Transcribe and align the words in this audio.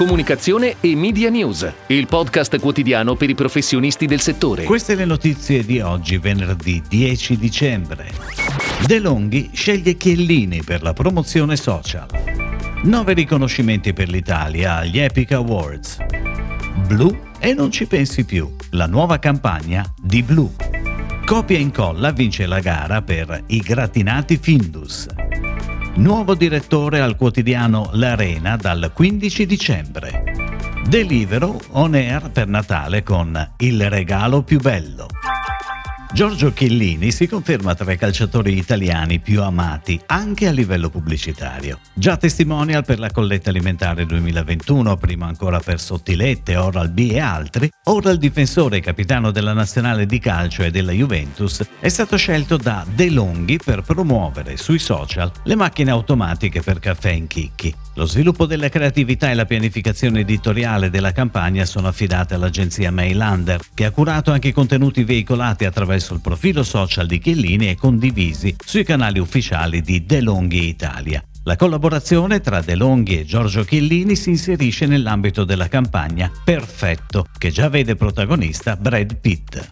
Comunicazione 0.00 0.76
e 0.80 0.96
Media 0.96 1.28
News, 1.28 1.70
il 1.88 2.06
podcast 2.06 2.58
quotidiano 2.58 3.16
per 3.16 3.28
i 3.28 3.34
professionisti 3.34 4.06
del 4.06 4.20
settore. 4.20 4.64
Queste 4.64 4.94
le 4.94 5.04
notizie 5.04 5.62
di 5.62 5.78
oggi, 5.80 6.16
venerdì 6.16 6.82
10 6.88 7.36
dicembre. 7.36 8.10
De 8.86 8.98
Longhi 8.98 9.50
sceglie 9.52 9.98
Chiellini 9.98 10.62
per 10.62 10.80
la 10.80 10.94
promozione 10.94 11.54
social. 11.54 12.06
Nove 12.84 13.12
riconoscimenti 13.12 13.92
per 13.92 14.08
l'Italia 14.08 14.76
agli 14.76 14.98
Epic 14.98 15.32
Awards. 15.32 15.98
Blu 16.86 17.14
e 17.38 17.52
non 17.52 17.70
ci 17.70 17.84
pensi 17.84 18.24
più, 18.24 18.50
la 18.70 18.86
nuova 18.86 19.18
campagna 19.18 19.84
di 20.00 20.22
Blu. 20.22 20.50
Copia 21.26 21.58
e 21.58 21.60
incolla 21.60 22.10
vince 22.10 22.46
la 22.46 22.60
gara 22.60 23.02
per 23.02 23.42
i 23.48 23.58
gratinati 23.58 24.38
Findus. 24.38 25.19
Nuovo 25.96 26.34
direttore 26.34 27.00
al 27.00 27.16
quotidiano 27.16 27.90
L'Arena 27.92 28.56
dal 28.56 28.92
15 28.94 29.44
dicembre. 29.44 30.22
Delivero 30.86 31.60
on 31.72 31.94
air 31.94 32.30
per 32.30 32.46
Natale 32.46 33.02
con 33.02 33.54
Il 33.58 33.90
regalo 33.90 34.42
più 34.42 34.60
bello. 34.60 35.06
Giorgio 36.12 36.52
Chiellini 36.52 37.12
si 37.12 37.28
conferma 37.28 37.76
tra 37.76 37.92
i 37.92 37.96
calciatori 37.96 38.58
italiani 38.58 39.20
più 39.20 39.42
amati 39.42 39.98
anche 40.06 40.48
a 40.48 40.50
livello 40.50 40.90
pubblicitario. 40.90 41.78
Già 41.94 42.16
testimonial 42.16 42.84
per 42.84 42.98
la 42.98 43.12
colletta 43.12 43.50
alimentare 43.50 44.04
2021, 44.06 44.96
prima 44.96 45.26
ancora 45.26 45.60
per 45.60 45.78
Sottilette, 45.78 46.56
Oral 46.56 46.90
B 46.90 47.10
e 47.12 47.20
altri, 47.20 47.70
ora 47.84 48.10
il 48.10 48.18
difensore 48.18 48.78
e 48.78 48.80
capitano 48.80 49.30
della 49.30 49.52
nazionale 49.52 50.04
di 50.04 50.18
calcio 50.18 50.64
e 50.64 50.72
della 50.72 50.90
Juventus 50.90 51.64
è 51.78 51.88
stato 51.88 52.16
scelto 52.16 52.56
da 52.56 52.84
De 52.92 53.08
Longhi 53.08 53.58
per 53.64 53.82
promuovere 53.82 54.56
sui 54.56 54.80
social 54.80 55.30
le 55.44 55.54
macchine 55.54 55.92
automatiche 55.92 56.60
per 56.60 56.80
caffè 56.80 57.10
in 57.10 57.28
chicchi. 57.28 57.72
Lo 57.94 58.06
sviluppo 58.06 58.46
della 58.46 58.68
creatività 58.68 59.30
e 59.30 59.34
la 59.34 59.44
pianificazione 59.44 60.20
editoriale 60.20 60.90
della 60.90 61.12
campagna 61.12 61.64
sono 61.64 61.86
affidate 61.86 62.34
all'agenzia 62.34 62.90
Mailander, 62.90 63.60
che 63.74 63.84
ha 63.84 63.90
curato 63.90 64.32
anche 64.32 64.48
i 64.48 64.52
contenuti 64.52 65.04
veicolati 65.04 65.64
attraverso 65.64 65.98
il 66.08 66.20
profilo 66.20 66.62
social 66.62 67.06
di 67.06 67.18
Chiellini 67.18 67.68
e 67.68 67.76
condivisi 67.76 68.54
sui 68.64 68.84
canali 68.84 69.18
ufficiali 69.18 69.82
di 69.82 70.04
DeLonghi 70.04 70.68
Italia. 70.68 71.22
La 71.44 71.56
collaborazione 71.56 72.40
tra 72.40 72.60
DeLonghi 72.60 73.20
e 73.20 73.24
Giorgio 73.24 73.64
Chiellini 73.64 74.14
si 74.14 74.30
inserisce 74.30 74.86
nell'ambito 74.86 75.44
della 75.44 75.68
campagna 75.68 76.30
Perfetto, 76.44 77.26
che 77.38 77.50
già 77.50 77.68
vede 77.68 77.96
protagonista 77.96 78.76
Brad 78.76 79.16
Pitt. 79.16 79.68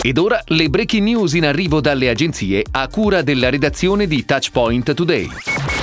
Ed 0.00 0.18
ora 0.18 0.40
le 0.46 0.68
breaking 0.68 1.02
news 1.02 1.34
in 1.34 1.44
arrivo 1.44 1.80
dalle 1.80 2.08
agenzie 2.08 2.64
a 2.70 2.88
cura 2.88 3.22
della 3.22 3.50
redazione 3.50 4.06
di 4.06 4.24
Touchpoint 4.24 4.94
Today. 4.94 5.28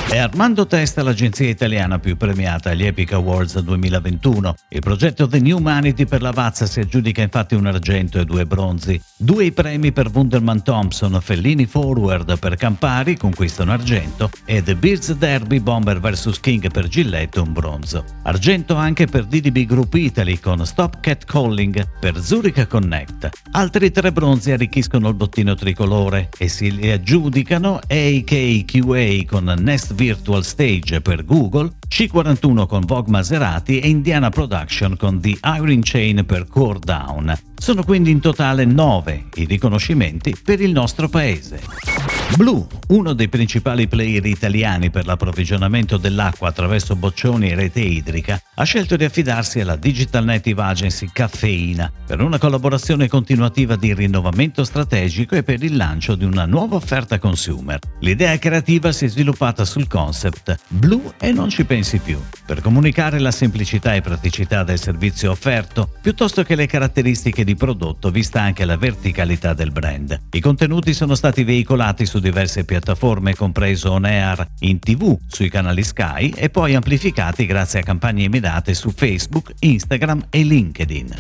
È 0.06 0.20
Armando 0.20 0.68
Testa 0.68 1.02
l'agenzia 1.02 1.50
italiana 1.50 1.98
più 1.98 2.18
premiata 2.18 2.70
agli 2.70 2.86
Epic 2.86 3.14
Awards 3.14 3.60
2021. 3.60 4.56
Il 4.70 4.80
progetto 4.80 5.28
The 5.28 5.40
New 5.40 5.58
Humanity 5.58 6.06
per 6.06 6.22
la 6.22 6.30
Vazza 6.30 6.68
si 6.68 6.80
aggiudica 6.80 7.24
infatti 7.24 7.56
un 7.56 7.66
argento 7.66 8.20
e 8.20 8.26
due 8.26 8.46
bronzi. 8.46 9.02
Due 9.18 9.46
i 9.46 9.52
premi 9.52 9.92
per 9.92 10.12
Wunderman 10.14 10.62
Thompson, 10.62 11.20
Fellini 11.20 11.66
Forward 11.66 12.38
per 12.38 12.58
Campari, 12.58 13.18
conquista 13.18 13.64
un 13.64 13.70
argento, 13.70 14.30
e 14.46 14.62
The 14.62 14.76
Beards 14.76 15.14
Derby 15.14 15.60
Bomber 15.60 16.00
vs 16.00 16.40
King 16.40 16.70
per 16.70 16.88
Gillette 16.88 17.40
un 17.40 17.52
bronzo. 17.52 18.04
Argento 18.24 18.76
anche 18.76 19.08
per 19.08 19.26
DDB 19.26 19.66
Group 19.66 19.96
Italy 19.96 20.40
con 20.40 20.64
Stop 20.64 21.00
Cat 21.00 21.26
Calling 21.26 21.88
per 22.00 22.20
Zurich 22.20 22.68
Connect. 22.68 23.30
Altri 23.52 23.90
tre 23.90 24.12
bronzi 24.12 24.52
arricchiscono 24.52 25.08
il 25.08 25.16
bottino 25.16 25.56
tricolore 25.56 26.30
e 26.38 26.48
si 26.50 26.72
li 26.72 26.92
aggiudicano 26.92 27.80
AKQA 27.88 29.26
con 29.26 29.56
Nest 29.58 29.93
Virtual 29.94 30.44
Stage 30.44 31.02
per 31.02 31.24
Google, 31.24 31.74
C41 31.88 32.68
con 32.68 32.82
Vogue 32.86 33.12
Maserati 33.12 33.80
e 33.80 33.88
Indiana 33.88 34.30
Production 34.30 34.98
con 34.98 35.22
The 35.22 35.38
Iron 35.58 35.82
Chain 35.82 36.26
per 36.26 36.48
Core 36.48 36.80
Down. 36.80 37.34
Sono 37.56 37.84
quindi 37.84 38.12
in 38.12 38.20
totale 38.20 38.66
9 38.66 39.26
i 39.36 39.46
riconoscimenti 39.46 40.36
per 40.44 40.60
il 40.60 40.72
nostro 40.72 41.08
paese. 41.08 41.93
Blue, 42.36 42.66
uno 42.88 43.14
dei 43.14 43.30
principali 43.30 43.88
player 43.88 44.26
italiani 44.26 44.90
per 44.90 45.06
l'approvvigionamento 45.06 45.98
dell'acqua 45.98 46.50
attraverso 46.50 46.96
boccioni 46.96 47.50
e 47.50 47.56
rete 47.56 47.82
idrica, 47.82 48.42
ha 48.56 48.64
scelto 48.64 48.96
di 48.96 49.04
affidarsi 49.04 49.60
alla 49.60 49.76
Digital 49.76 50.24
Native 50.24 50.62
Agency 50.64 51.10
Caffeina 51.14 51.92
per 52.08 52.22
una 52.22 52.40
collaborazione 52.40 53.08
continuativa 53.08 53.76
di 53.76 53.94
rinnovamento 53.94 54.64
strategico 54.64 55.36
e 55.36 55.44
per 55.44 55.62
il 55.64 55.76
lancio 55.76 56.16
di 56.16 56.26
una 56.26 56.46
nuova 56.46 56.76
offerta 56.76 57.20
consumer. 57.20 57.78
L'idea 58.00 58.38
creativa 58.40 58.92
si 58.92 59.06
è 59.06 59.08
sviluppata 59.10 59.64
sul 59.64 59.88
concept 59.88 60.58
Blue 60.70 61.14
e 61.20 61.32
non 61.32 61.50
ci 61.50 61.66
pensi 61.66 62.00
più, 62.00 62.20
per 62.48 62.62
comunicare 62.62 63.20
la 63.20 63.32
semplicità 63.32 63.94
e 63.94 64.02
praticità 64.02 64.64
del 64.64 64.80
servizio 64.80 65.30
offerto, 65.30 65.88
piuttosto 66.02 66.42
che 66.42 66.56
le 66.56 66.66
caratteristiche 66.66 67.44
di 67.44 67.56
prodotto, 67.56 68.10
vista 68.10 68.42
anche 68.42 68.66
la 68.66 68.78
verticalità 68.78 69.54
del 69.54 69.72
brand. 69.72 70.20
I 70.32 70.40
contenuti 70.40 70.96
sono 70.96 71.14
stati 71.14 71.44
veicolati 71.44 72.08
su 72.08 72.22
diverse 72.24 72.64
piattaforme, 72.64 73.36
compreso 73.36 73.92
On 73.92 74.06
Air 74.06 74.48
in 74.60 74.80
tv, 74.80 75.18
sui 75.28 75.50
canali 75.50 75.84
Sky 75.84 76.34
e 76.36 76.50
poi 76.50 76.74
amplificati 76.74 77.46
grazie 77.46 77.82
a 77.82 77.84
campagne 77.84 78.30
mirate 78.30 78.74
su 78.74 78.90
Facebook, 78.90 79.54
Instagram 79.60 80.28
e 80.30 80.44
LinkedIn. 80.44 81.16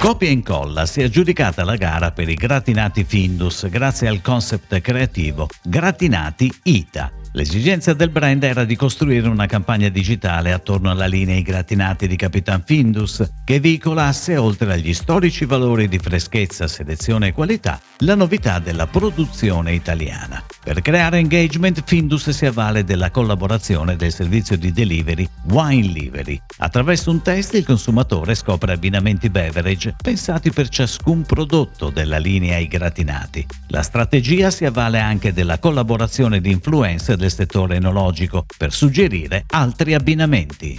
Copia 0.00 0.28
e 0.28 0.32
incolla 0.32 0.86
si 0.86 1.02
è 1.02 1.04
aggiudicata 1.04 1.62
la 1.62 1.76
gara 1.76 2.10
per 2.10 2.28
i 2.28 2.34
gratinati 2.34 3.04
Findus 3.04 3.68
grazie 3.68 4.08
al 4.08 4.22
concept 4.22 4.80
creativo 4.80 5.46
Gratinati 5.62 6.50
Ita 6.62 7.19
L'esigenza 7.32 7.94
del 7.94 8.10
brand 8.10 8.42
era 8.42 8.64
di 8.64 8.74
costruire 8.74 9.28
una 9.28 9.46
campagna 9.46 9.88
digitale 9.88 10.52
attorno 10.52 10.90
alla 10.90 11.06
linea 11.06 11.36
I 11.36 11.42
gratinati 11.42 12.08
di 12.08 12.16
Capitan 12.16 12.62
Findus 12.64 13.24
che 13.44 13.60
veicolasse, 13.60 14.36
oltre 14.36 14.72
agli 14.72 14.92
storici 14.92 15.44
valori 15.44 15.86
di 15.86 15.98
freschezza, 15.98 16.66
selezione 16.66 17.28
e 17.28 17.32
qualità, 17.32 17.80
la 17.98 18.16
novità 18.16 18.58
della 18.58 18.88
produzione 18.88 19.74
italiana. 19.74 20.42
Per 20.70 20.82
creare 20.82 21.18
engagement, 21.18 21.82
Findus 21.84 22.30
si 22.30 22.46
avvale 22.46 22.84
della 22.84 23.10
collaborazione 23.10 23.96
del 23.96 24.12
servizio 24.12 24.56
di 24.56 24.70
delivery 24.70 25.28
Wine 25.48 25.88
Livery. 25.88 26.40
Attraverso 26.58 27.10
un 27.10 27.22
test 27.22 27.54
il 27.54 27.64
consumatore 27.64 28.36
scopre 28.36 28.74
abbinamenti 28.74 29.30
beverage 29.30 29.96
pensati 30.00 30.52
per 30.52 30.68
ciascun 30.68 31.22
prodotto 31.22 31.90
della 31.90 32.18
linea 32.18 32.58
I 32.58 32.68
gratinati. 32.68 33.44
La 33.70 33.82
strategia 33.82 34.52
si 34.52 34.64
avvale 34.64 35.00
anche 35.00 35.32
della 35.32 35.58
collaborazione 35.58 36.40
di 36.40 36.52
influencer 36.52 37.16
del 37.16 37.32
settore 37.32 37.74
enologico 37.74 38.46
per 38.56 38.72
suggerire 38.72 39.46
altri 39.48 39.94
abbinamenti. 39.94 40.78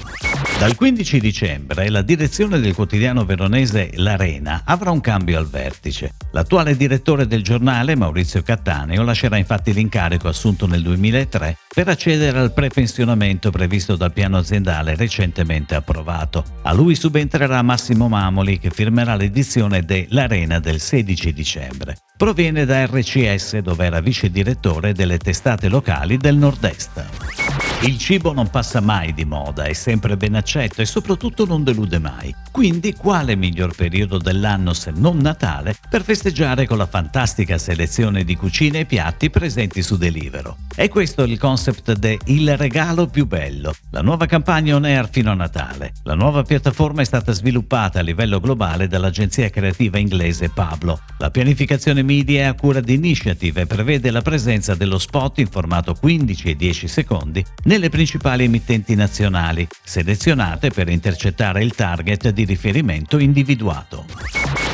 Dal 0.58 0.76
15 0.76 1.20
dicembre 1.20 1.90
la 1.90 2.04
direzione 2.04 2.60
del 2.60 2.76
quotidiano 2.76 3.26
veronese 3.26 3.90
L'Arena 3.96 4.62
avrà 4.64 4.92
un 4.92 5.02
cambio 5.02 5.38
al 5.40 5.50
vertice. 5.50 6.14
L'attuale 6.32 6.78
direttore 6.78 7.26
del 7.28 7.44
giornale, 7.44 7.96
Maurizio 7.96 8.44
Cattaneo, 8.44 9.04
lascerà 9.04 9.38
infatti 9.38 9.74
l'incarico 9.74 9.80
assunto 10.24 10.68
nel 10.68 10.82
2003 10.82 11.58
per 11.74 11.88
accedere 11.88 12.40
al 12.40 12.54
prepensionamento 12.54 13.50
previsto 13.50 13.96
dal 13.96 14.14
piano 14.14 14.38
aziendale 14.38 14.96
recentemente 14.96 15.76
approvato. 15.76 16.44
A 16.64 16.74
lui 16.74 16.96
subentrerà 16.96 17.62
Massimo 17.62 18.08
Mamoli 18.08 18.60
che 18.60 18.70
firmerà 18.70 19.16
l'edizione 19.16 19.84
de 19.84 20.08
L'Arena 20.10 20.60
del 20.60 20.80
16 20.80 21.34
dicembre. 21.34 21.98
Proviene 22.18 22.66
da 22.66 22.86
RCS 22.86 23.60
dove 23.60 23.86
era 23.86 24.00
vice 24.00 24.30
direttore 24.30 24.94
delle 24.94 25.18
testate 25.18 25.70
locali 25.70 26.18
del 26.18 26.36
nord-est. 26.36 27.41
Il 27.84 27.98
cibo 27.98 28.32
non 28.32 28.48
passa 28.52 28.80
mai 28.80 29.12
di 29.12 29.26
moda, 29.26 29.64
è 29.64 29.74
sempre 29.74 30.16
ben 30.16 30.36
accetto 30.36 30.84
e 30.84 30.86
soprattutto 30.86 31.48
non 31.48 31.64
delude 31.64 31.98
mai. 31.98 32.34
Quindi 32.52 32.94
quale 32.94 33.36
miglior 33.36 33.74
periodo 33.76 34.20
dell'anno 34.20 34.74
se 34.74 34.92
non 34.94 35.18
Natale 35.18 35.76
per 35.90 36.04
festeggiare 36.04 36.68
con 36.68 36.78
la 36.78 36.86
fantastica 36.86 37.58
selezione 37.58 38.24
di 38.24 38.36
cucine 38.36 38.82
e 38.82 38.86
piatti 38.86 39.32
presenti 39.32 39.82
su 39.82 39.98
Delivero? 39.98 40.58
E 40.76 40.90
questo 40.90 41.24
è 41.24 41.28
il 41.28 41.40
concept 41.40 41.94
de 41.94 42.20
Il 42.26 42.56
regalo 42.56 43.08
più 43.08 43.26
bello, 43.26 43.74
la 43.90 44.02
nuova 44.02 44.28
campagna 44.28 44.76
on 44.76 44.86
air 44.86 45.10
fino 45.10 45.32
a 45.32 45.36
Natale. 45.36 45.94
La 46.04 46.14
nuova 46.14 46.44
piattaforma 46.44 47.02
è 47.02 47.06
stata 47.06 47.32
sviluppata 47.32 47.98
a 47.98 48.04
livello 48.04 48.40
globale 48.40 48.88
dall'agenzia 48.88 49.50
creativa 49.50 49.98
inglese 49.98 50.50
Pablo. 50.50 51.00
La 51.18 51.32
pianificazione 51.32 52.04
media 52.04 52.42
è 52.42 52.46
a 52.46 52.54
cura 52.54 52.80
di 52.80 52.94
Initiative 52.94 53.62
e 53.62 53.66
prevede 53.66 54.12
la 54.12 54.22
presenza 54.22 54.76
dello 54.76 55.00
spot 55.00 55.40
in 55.40 55.48
formato 55.48 55.96
15 55.96 56.50
e 56.50 56.56
10 56.56 56.88
secondi 56.88 57.44
nelle 57.72 57.88
principali 57.88 58.44
emittenti 58.44 58.96
nazionali, 58.96 59.66
selezionate 59.82 60.72
per 60.72 60.90
intercettare 60.90 61.64
il 61.64 61.74
target 61.74 62.28
di 62.32 62.44
riferimento 62.44 63.18
individuato. 63.18 64.04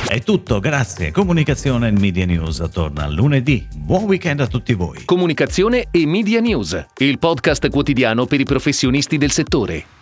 È 0.07 0.19
tutto, 0.23 0.59
grazie. 0.59 1.11
Comunicazione 1.11 1.89
e 1.89 1.91
Media 1.91 2.25
News 2.25 2.67
torna 2.73 3.07
lunedì. 3.07 3.67
Buon 3.75 4.05
weekend 4.05 4.39
a 4.39 4.47
tutti 4.47 4.73
voi. 4.73 5.05
Comunicazione 5.05 5.89
e 5.91 6.07
Media 6.07 6.39
News, 6.39 6.85
il 6.97 7.19
podcast 7.19 7.69
quotidiano 7.69 8.25
per 8.25 8.39
i 8.39 8.45
professionisti 8.45 9.19
del 9.19 9.29
settore. 9.29 9.96